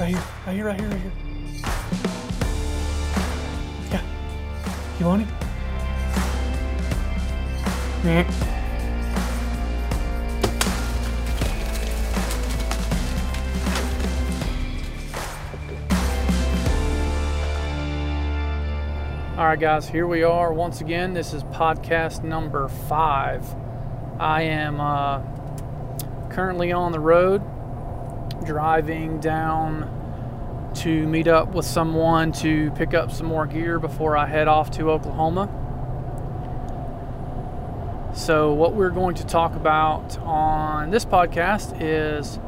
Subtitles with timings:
[0.00, 1.12] Right here, right here, right here, right here.
[3.90, 4.02] Yeah.
[4.98, 5.28] You want it?
[8.02, 8.24] Meh.
[19.36, 21.12] All right, guys, here we are once again.
[21.12, 23.44] This is podcast number five.
[24.18, 25.20] I am uh,
[26.30, 27.42] currently on the road
[28.44, 34.26] driving down to meet up with someone to pick up some more gear before I
[34.26, 35.48] head off to Oklahoma.
[38.14, 42.38] So, what we're going to talk about on this podcast is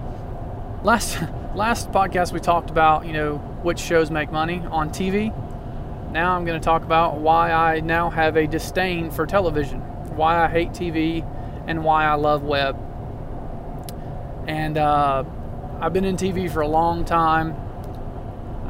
[0.83, 1.19] last
[1.55, 5.33] last podcast we talked about, you know, which shows make money on TV
[6.13, 9.81] now I'm going to talk about why I now have a disdain for television,
[10.15, 11.27] why I hate TV,
[11.67, 12.77] and why I love web.
[14.47, 15.25] And uh,
[15.83, 17.57] I've been in TV for a long time.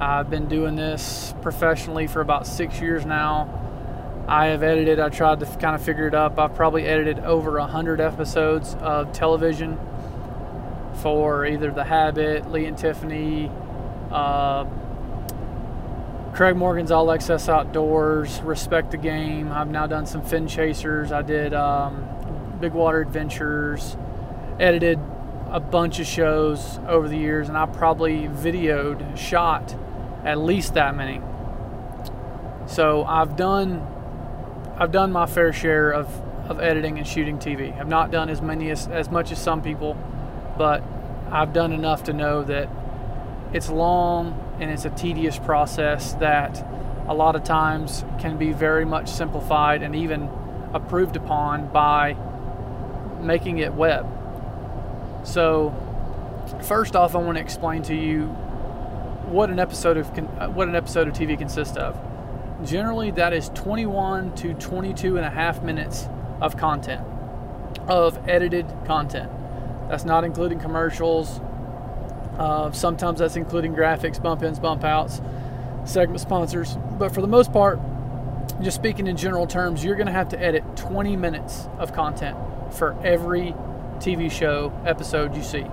[0.00, 4.24] I've been doing this professionally for about six years now.
[4.26, 6.38] I have edited, I tried to kind of figure it up.
[6.38, 9.78] I've probably edited over 100 episodes of television
[11.02, 13.50] for either The Habit, Lee and Tiffany,
[14.10, 14.64] uh,
[16.32, 19.52] Craig Morgan's All Access Outdoors, Respect the Game.
[19.52, 21.12] I've now done some fin chasers.
[21.12, 22.08] I did um,
[22.58, 23.98] Big Water Adventures,
[24.58, 24.98] edited
[25.52, 29.76] a bunch of shows over the years, and I probably videoed, shot
[30.24, 31.20] at least that many.
[32.66, 33.86] So I've done,
[34.78, 36.08] I've done my fair share of,
[36.48, 37.78] of editing and shooting TV.
[37.78, 39.94] I've not done as many as, as much as some people,
[40.56, 40.82] but
[41.30, 42.70] I've done enough to know that
[43.52, 46.64] it's long and it's a tedious process that
[47.08, 50.30] a lot of times can be very much simplified and even
[50.72, 52.16] approved upon by
[53.20, 54.06] making it web.
[55.24, 55.74] So,
[56.62, 58.26] first off, I want to explain to you
[59.26, 61.98] what an episode of uh, what an episode of TV consists of.
[62.64, 66.08] Generally, that is 21 to 22 and a half minutes
[66.40, 67.04] of content,
[67.88, 69.30] of edited content.
[69.88, 71.40] That's not including commercials,
[72.38, 75.20] uh, sometimes that's including graphics, bump ins, bump outs,
[75.84, 76.76] segment sponsors.
[76.98, 77.80] But for the most part,
[78.60, 82.36] just speaking in general terms, you're going to have to edit 20 minutes of content
[82.72, 83.54] for every
[84.02, 85.64] TV show episode you see.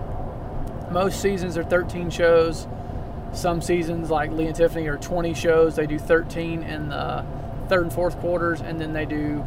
[0.91, 2.67] Most seasons are 13 shows.
[3.33, 5.75] Some seasons, like Lee and Tiffany, are 20 shows.
[5.75, 7.25] They do 13 in the
[7.67, 9.45] third and fourth quarters, and then they do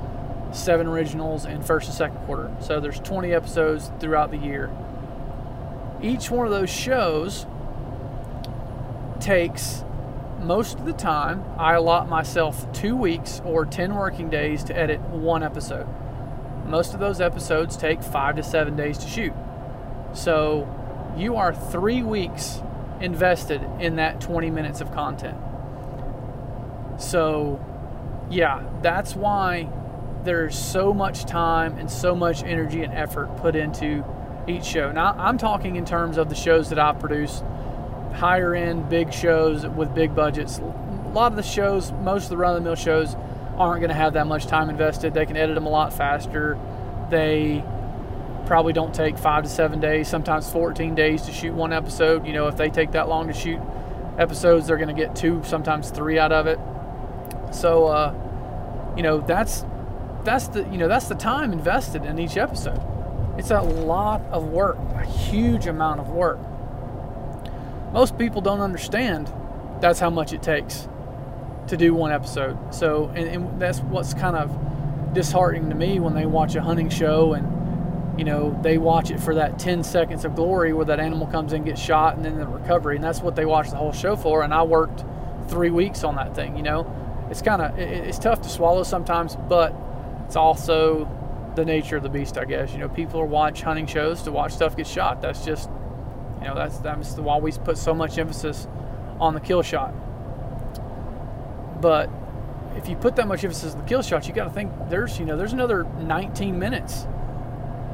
[0.52, 2.50] seven originals in first and second quarter.
[2.60, 4.70] So there's 20 episodes throughout the year
[6.02, 7.46] each one of those shows
[9.20, 9.84] takes
[10.40, 15.00] most of the time, I allot myself two weeks or 10 working days to edit
[15.00, 15.86] one episode.
[16.66, 19.32] Most of those episodes take five to seven days to shoot.
[20.14, 20.68] So
[21.16, 22.60] you are three weeks
[23.00, 25.36] invested in that 20 minutes of content.
[26.98, 27.60] So,
[28.30, 29.68] yeah, that's why
[30.24, 34.04] there's so much time and so much energy and effort put into
[34.46, 34.92] each show.
[34.92, 37.42] Now, I'm talking in terms of the shows that I produce,
[38.14, 40.58] higher end, big shows with big budgets.
[40.58, 43.16] A lot of the shows, most of the run of the mill shows,
[43.62, 45.14] aren't going to have that much time invested.
[45.14, 46.58] They can edit them a lot faster.
[47.10, 47.64] They
[48.46, 52.26] probably don't take five to seven days, sometimes 14 days to shoot one episode.
[52.26, 53.60] You know, if they take that long to shoot
[54.18, 56.58] episodes, they're going to get two, sometimes three out of it.
[57.52, 59.64] So, uh, you know, that's
[60.24, 62.80] that's the you know that's the time invested in each episode.
[63.38, 66.38] It's a lot of work, a huge amount of work.
[67.92, 69.32] Most people don't understand
[69.80, 70.88] that's how much it takes
[71.68, 72.56] to do one episode.
[72.74, 76.88] So, and, and that's what's kind of disheartening to me when they watch a hunting
[76.88, 81.00] show and you know they watch it for that 10 seconds of glory where that
[81.00, 83.76] animal comes in gets shot and then the recovery and that's what they watch the
[83.76, 85.04] whole show for and i worked
[85.48, 86.90] three weeks on that thing you know
[87.30, 89.74] it's kind of it's tough to swallow sometimes but
[90.26, 91.06] it's also
[91.54, 92.72] the nature of the beast, I guess.
[92.72, 95.20] You know, people are watch hunting shows to watch stuff get shot.
[95.20, 95.68] That's just,
[96.40, 98.66] you know, that's that's why we put so much emphasis
[99.20, 99.94] on the kill shot.
[101.82, 102.08] But
[102.76, 105.18] if you put that much emphasis on the kill shots, you got to think there's,
[105.18, 107.06] you know, there's another 19 minutes,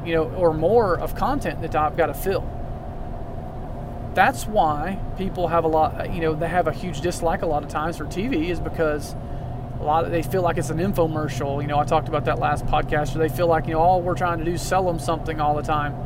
[0.05, 2.47] you know, or more of content that I've got to fill.
[4.13, 7.63] That's why people have a lot, you know, they have a huge dislike a lot
[7.63, 9.15] of times for TV is because
[9.79, 11.61] a lot of they feel like it's an infomercial.
[11.61, 13.15] You know, I talked about that last podcast.
[13.15, 15.39] Or they feel like you know all we're trying to do is sell them something
[15.39, 15.97] all the time.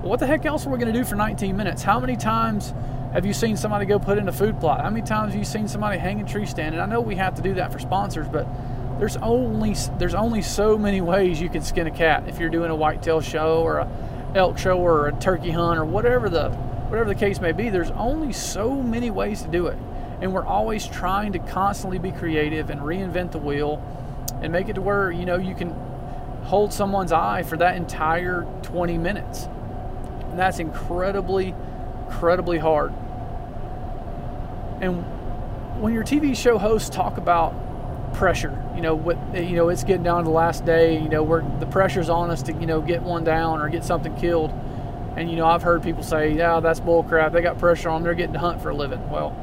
[0.00, 1.82] Well, what the heck else are we going to do for 19 minutes?
[1.82, 2.72] How many times
[3.16, 4.82] have you seen somebody go put in a food plot?
[4.82, 6.74] How many times have you seen somebody hang a tree stand?
[6.74, 8.46] And I know we have to do that for sponsors, but
[8.98, 12.70] there's only there's only so many ways you can skin a cat if you're doing
[12.70, 13.88] a whitetail show or a
[14.34, 17.90] elk show or a turkey hunt or whatever the whatever the case may be, there's
[17.92, 19.78] only so many ways to do it.
[20.20, 23.82] And we're always trying to constantly be creative and reinvent the wheel
[24.42, 25.70] and make it to where, you know, you can
[26.44, 29.48] hold someone's eye for that entire 20 minutes.
[30.28, 31.54] And that's incredibly,
[32.04, 32.92] incredibly hard.
[34.80, 35.02] And
[35.80, 37.54] when your TV show hosts talk about
[38.14, 41.22] pressure, you know, what you know, it's getting down to the last day, you know,
[41.22, 44.52] where the pressure's on us to, you know, get one down or get something killed.
[45.16, 47.32] And you know, I've heard people say, "Yeah, that's bullcrap.
[47.32, 47.96] They got pressure on.
[47.96, 48.04] Them.
[48.04, 49.34] They're getting to hunt for a living." Well,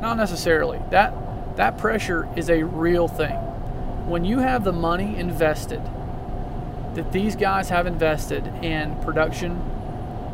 [0.00, 0.80] not necessarily.
[0.90, 1.12] That
[1.56, 3.36] that pressure is a real thing.
[4.06, 5.82] When you have the money invested
[6.94, 9.60] that these guys have invested in production,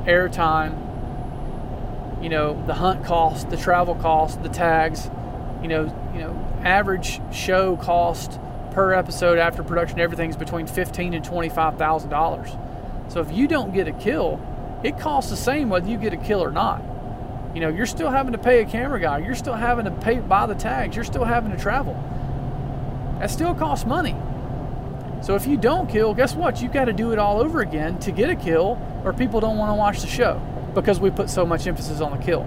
[0.06, 0.76] airtime,
[2.24, 5.10] you know, the hunt cost, the travel cost, the tags,
[5.60, 5.82] you know,
[6.14, 6.32] you know,
[6.64, 8.40] average show cost
[8.70, 12.48] per episode after production, everything's between fifteen and twenty-five thousand dollars.
[13.08, 14.40] So if you don't get a kill,
[14.82, 16.82] it costs the same whether you get a kill or not.
[17.54, 20.18] You know, you're still having to pay a camera guy, you're still having to pay
[20.18, 21.92] buy the tags, you're still having to travel.
[23.18, 24.16] That still costs money.
[25.20, 26.62] So if you don't kill, guess what?
[26.62, 29.58] You've got to do it all over again to get a kill, or people don't
[29.58, 30.40] want to watch the show
[30.74, 32.46] because we put so much emphasis on the kill.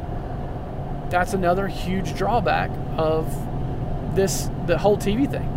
[1.10, 3.26] That's another huge drawback of
[4.16, 5.54] this the whole TV thing.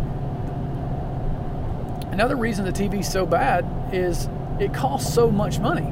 [2.11, 4.29] Another reason the TV is so bad is
[4.59, 5.87] it costs so much money.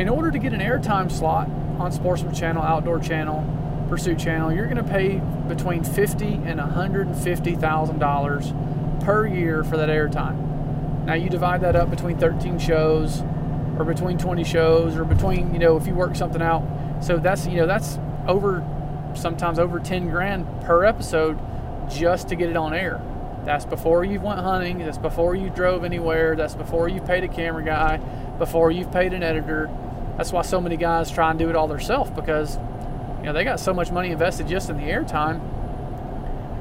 [0.00, 4.66] In order to get an airtime slot on Sportsman Channel, Outdoor Channel, Pursuit Channel, you're
[4.66, 8.52] going to pay between fifty and hundred and fifty thousand dollars
[9.00, 11.04] per year for that airtime.
[11.04, 13.22] Now you divide that up between 13 shows,
[13.78, 16.62] or between 20 shows or between you know if you work something out.
[17.00, 18.64] So that's you know that's over
[19.14, 21.38] sometimes over 10 grand per episode
[21.90, 23.00] just to get it on air.
[23.44, 27.28] That's before you've went hunting that's before you drove anywhere that's before you've paid a
[27.28, 27.96] camera guy
[28.38, 29.70] before you've paid an editor.
[30.16, 32.56] That's why so many guys try and do it all themselves because
[33.18, 35.40] you know they got so much money invested just in the airtime.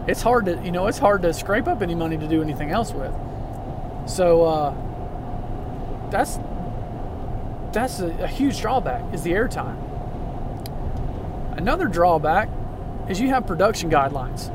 [0.08, 2.72] It's hard to you know it's hard to scrape up any money to do anything
[2.72, 3.14] else with.
[4.08, 6.40] So uh, that's
[7.74, 9.78] that's a, a huge drawback is the airtime.
[11.58, 12.50] Another drawback
[13.10, 14.52] is you have production guidelines.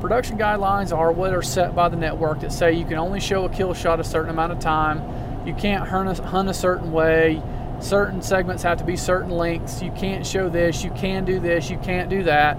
[0.00, 3.44] Production guidelines are what are set by the network that say you can only show
[3.44, 5.46] a kill shot a certain amount of time.
[5.46, 7.42] You can't hunt a, hunt a certain way.
[7.80, 9.82] Certain segments have to be certain lengths.
[9.82, 10.82] You can't show this.
[10.82, 11.70] You can do this.
[11.70, 12.58] You can't do that.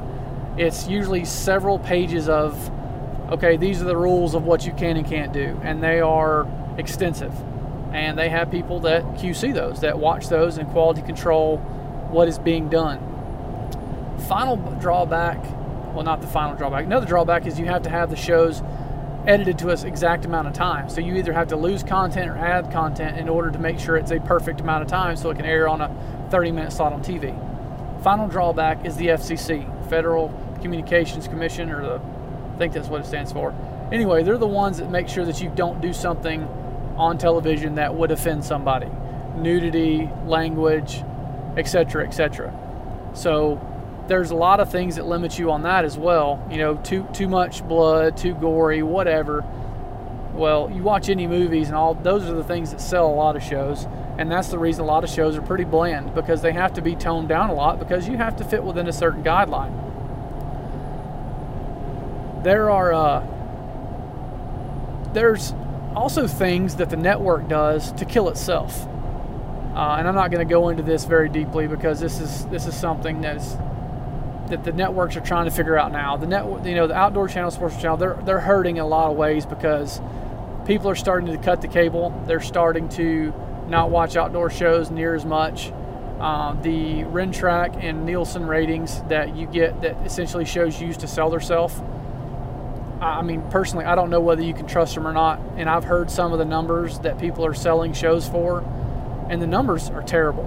[0.57, 2.71] It's usually several pages of,
[3.31, 6.47] okay, these are the rules of what you can and can't do, and they are
[6.77, 7.33] extensive
[7.91, 11.57] and they have people that QC those, that watch those and quality control
[12.11, 12.99] what is being done.
[14.27, 15.41] Final drawback,
[15.93, 16.85] well, not the final drawback.
[16.85, 18.61] Another drawback is you have to have the shows
[19.25, 20.89] edited to an exact amount of time.
[20.89, 23.95] So you either have to lose content or add content in order to make sure
[23.95, 26.93] it's a perfect amount of time so it can air on a 30 minute slot
[26.93, 27.33] on TV.
[28.03, 32.01] Final drawback is the FCC, Federal Communications Commission, or the,
[32.53, 33.53] I think that's what it stands for.
[33.91, 36.47] Anyway, they're the ones that make sure that you don't do something
[36.99, 38.89] on television that would offend somebody
[39.35, 41.01] nudity, language,
[41.57, 42.53] etc., etc.
[43.13, 43.59] So
[44.07, 46.45] there's a lot of things that limit you on that as well.
[46.51, 49.45] You know, too too much blood, too gory, whatever.
[50.33, 53.35] Well, you watch any movies and all those are the things that sell a lot
[53.35, 53.87] of shows,
[54.17, 56.81] and that's the reason a lot of shows are pretty bland because they have to
[56.81, 59.73] be toned down a lot because you have to fit within a certain guideline.
[62.43, 63.27] There are uh,
[65.13, 65.53] there's
[65.95, 68.85] also things that the network does to kill itself.
[69.75, 72.65] Uh, and I'm not going to go into this very deeply because this is this
[72.65, 73.55] is something that's
[74.49, 76.17] that the networks are trying to figure out now.
[76.17, 79.11] The net, you know, the outdoor channel, sports channel, they're they're hurting in a lot
[79.11, 80.01] of ways because
[80.65, 82.19] people are starting to cut the cable.
[82.27, 83.33] They're starting to
[83.67, 85.71] not watch outdoor shows near as much.
[86.19, 91.29] Uh, the Rentrak and Nielsen ratings that you get that essentially shows used to sell
[91.29, 91.81] themselves
[93.01, 95.39] I mean, personally, I don't know whether you can trust them or not.
[95.55, 98.59] And I've heard some of the numbers that people are selling shows for,
[99.29, 100.45] and the numbers are terrible.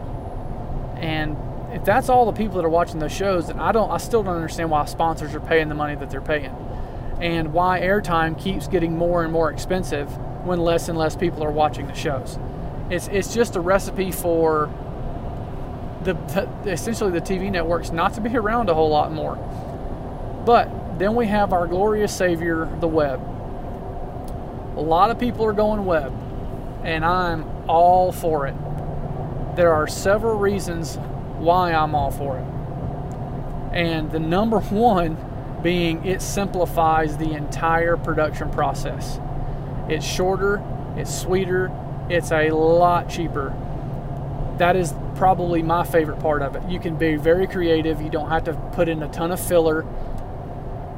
[1.01, 1.37] And
[1.73, 4.23] if that's all the people that are watching those shows, then I don't, I still
[4.23, 6.55] don't understand why sponsors are paying the money that they're paying,
[7.21, 10.09] and why airtime keeps getting more and more expensive
[10.45, 12.39] when less and less people are watching the shows.
[12.91, 14.71] It's it's just a recipe for
[16.05, 16.15] the,
[16.63, 19.37] the essentially the TV networks not to be around a whole lot more.
[20.45, 20.69] But
[21.03, 23.21] then we have our glorious Savior, the web.
[24.77, 26.13] A lot of people are going web,
[26.85, 28.55] and I'm all for it.
[29.57, 30.97] There are several reasons
[31.39, 33.77] why I'm all for it.
[33.77, 35.17] And the number one
[35.63, 39.19] being it simplifies the entire production process.
[39.89, 40.63] It's shorter,
[40.97, 41.71] it's sweeter,
[42.09, 43.55] it's a lot cheaper.
[44.59, 46.69] That is probably my favorite part of it.
[46.69, 48.01] You can be very creative.
[48.03, 49.85] You don't have to put in a ton of filler.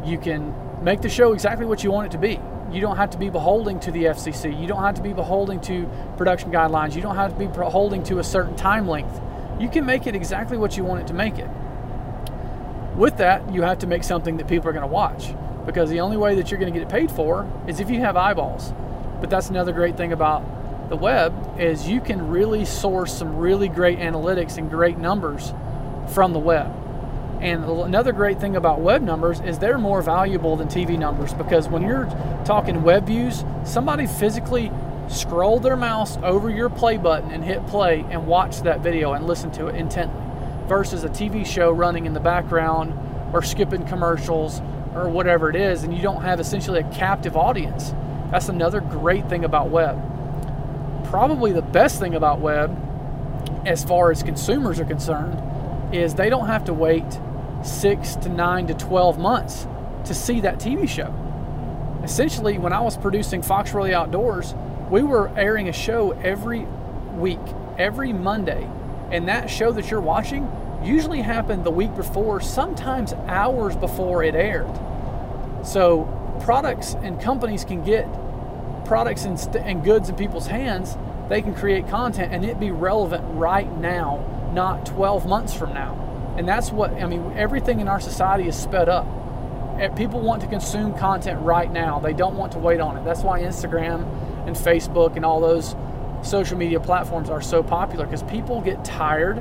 [0.05, 2.39] You can make the show exactly what you want it to be.
[2.71, 4.61] You don't have to be beholding to the FCC.
[4.61, 6.95] You don't have to be beholding to production guidelines.
[6.95, 9.21] You don't have to be beholding to a certain time length.
[9.61, 11.49] You can make it exactly what you want it to make it.
[12.97, 15.35] With that, you have to make something that people are going to watch
[15.67, 18.01] because the only way that you're going to get it paid for is if you
[18.01, 18.73] have eyeballs.
[19.21, 23.69] But that's another great thing about the web is you can really source some really
[23.69, 25.55] great analytics and great numbers
[26.09, 26.84] from the web.
[27.45, 31.69] And another great thing about web numbers is they're more valuable than TV numbers because
[31.69, 32.07] when you're
[32.47, 34.73] talking web views, somebody physically
[35.09, 39.27] scroll their mouse over your play button and hit play and watch that video and
[39.27, 40.23] listen to it intently
[40.69, 42.99] versus a TV show running in the background
[43.35, 44.63] or skipping commercials
[44.95, 47.93] or whatever it is, and you don't have essentially a captive audience.
[48.31, 50.01] That's another great thing about web.
[51.11, 52.75] Probably the best thing about web,
[53.67, 57.05] as far as consumers are concerned, is they don't have to wait
[57.65, 59.67] six to nine to 12 months
[60.05, 61.13] to see that TV show.
[62.03, 64.55] Essentially, when I was producing Fox Really Outdoors,
[64.91, 66.67] we were airing a show every
[67.17, 67.41] week,
[67.79, 68.69] every Monday.
[69.11, 70.51] And that show that you're watching
[70.83, 74.71] usually happened the week before, sometimes hours before it aired.
[75.65, 76.05] So
[76.43, 78.07] products and companies can get
[78.85, 80.99] products and, st- and goods in people's hands.
[81.31, 86.04] They can create content and it be relevant right now, not 12 months from now.
[86.37, 89.07] And that's what, I mean, everything in our society is sped up.
[89.79, 91.99] Eh, people want to consume content right now.
[91.99, 93.05] They don't want to wait on it.
[93.05, 94.07] That's why Instagram
[94.47, 95.75] and Facebook and all those
[96.23, 99.39] social media platforms are so popular because people get tired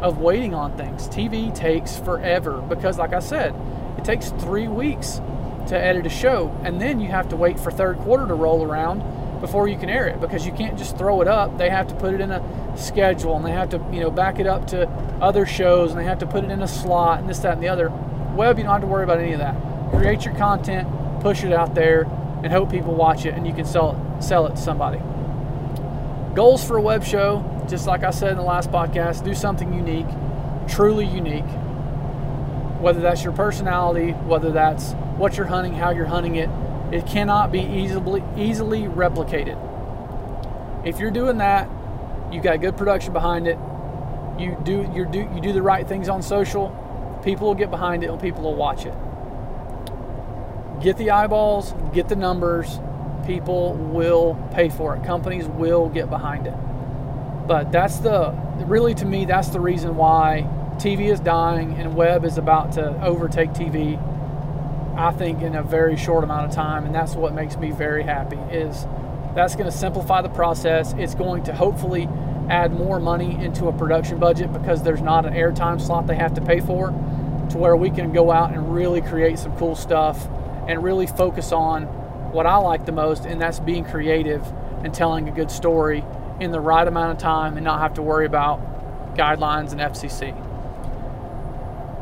[0.00, 1.08] of waiting on things.
[1.08, 3.54] TV takes forever because, like I said,
[3.98, 5.20] it takes three weeks
[5.68, 8.64] to edit a show, and then you have to wait for third quarter to roll
[8.64, 9.00] around
[9.42, 11.58] before you can air it because you can't just throw it up.
[11.58, 14.38] They have to put it in a schedule and they have to, you know, back
[14.38, 14.88] it up to
[15.20, 17.62] other shows and they have to put it in a slot and this, that, and
[17.62, 17.90] the other.
[18.36, 19.56] Web, you don't have to worry about any of that.
[19.90, 20.88] Create your content,
[21.20, 22.04] push it out there,
[22.44, 25.00] and hope people watch it and you can sell it, sell it to somebody.
[26.34, 29.74] Goals for a web show, just like I said in the last podcast, do something
[29.74, 30.06] unique,
[30.68, 31.50] truly unique.
[32.80, 36.48] Whether that's your personality, whether that's what you're hunting, how you're hunting it,
[36.92, 39.58] it cannot be easily easily replicated.
[40.86, 41.68] If you're doing that,
[42.30, 43.58] you've got good production behind it.
[44.38, 46.68] You do you do you do the right things on social,
[47.24, 48.94] people will get behind it and people will watch it.
[50.82, 52.78] Get the eyeballs, get the numbers,
[53.26, 55.04] people will pay for it.
[55.04, 56.54] Companies will get behind it.
[57.46, 58.30] But that's the
[58.66, 60.46] really to me that's the reason why
[60.76, 63.98] TV is dying and web is about to overtake TV.
[64.96, 68.02] I think in a very short amount of time, and that's what makes me very
[68.02, 68.36] happy.
[68.54, 68.84] Is
[69.34, 70.94] that's going to simplify the process.
[70.98, 72.08] It's going to hopefully
[72.50, 76.34] add more money into a production budget because there's not an airtime slot they have
[76.34, 76.88] to pay for,
[77.50, 80.28] to where we can go out and really create some cool stuff
[80.68, 81.84] and really focus on
[82.32, 84.46] what I like the most, and that's being creative
[84.84, 86.04] and telling a good story
[86.40, 90.51] in the right amount of time and not have to worry about guidelines and FCC.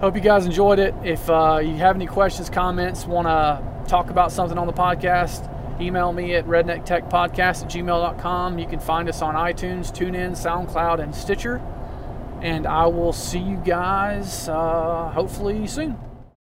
[0.00, 0.94] Hope you guys enjoyed it.
[1.04, 5.46] If uh, you have any questions, comments, want to talk about something on the podcast,
[5.78, 8.58] email me at rednecktechpodcast at gmail.com.
[8.58, 11.60] You can find us on iTunes, TuneIn, SoundCloud, and Stitcher.
[12.40, 15.98] And I will see you guys uh, hopefully soon.